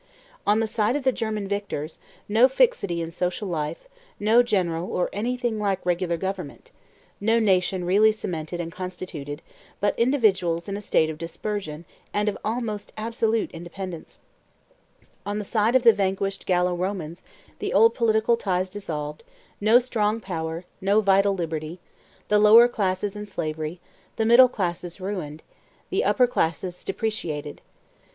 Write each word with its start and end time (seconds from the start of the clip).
On 0.47 0.59
the 0.59 0.65
side 0.65 0.95
of 0.95 1.03
the 1.03 1.11
German 1.11 1.47
victors, 1.47 1.99
no 2.27 2.47
fixity 2.47 3.03
in 3.03 3.11
social 3.11 3.47
life; 3.47 3.87
no 4.19 4.41
general 4.41 4.91
or 4.91 5.11
anything 5.13 5.59
like 5.59 5.85
regular 5.85 6.17
government; 6.17 6.71
no 7.19 7.37
nation 7.37 7.85
really 7.85 8.11
cemented 8.11 8.59
and 8.59 8.71
constituted; 8.71 9.43
but 9.79 9.93
individuals 9.99 10.67
in 10.67 10.75
a 10.75 10.81
state 10.81 11.11
of 11.11 11.19
dispersion 11.19 11.85
and 12.15 12.27
of 12.27 12.35
almost 12.43 12.91
absolute 12.97 13.51
independence: 13.51 14.17
on 15.23 15.37
the 15.37 15.45
side 15.45 15.75
of 15.75 15.83
the 15.83 15.93
vanquished 15.93 16.47
Gallo 16.47 16.73
Romans, 16.73 17.21
the 17.59 17.71
old 17.71 17.93
political 17.93 18.35
ties 18.37 18.71
dissolved; 18.71 19.21
no 19.61 19.77
strong 19.77 20.19
power, 20.19 20.65
no 20.81 21.01
vital 21.01 21.35
liberty; 21.35 21.79
the 22.27 22.39
lower 22.39 22.67
classes 22.67 23.15
in 23.15 23.27
slavery, 23.27 23.79
the 24.15 24.25
middle 24.25 24.49
classes 24.49 24.99
ruined, 24.99 25.43
the 25.91 26.03
upper 26.03 26.25
classes 26.25 26.83
depreciated. 26.83 27.61